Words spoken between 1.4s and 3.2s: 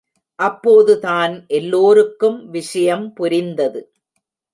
எல்லோருக்கும் விஷயம்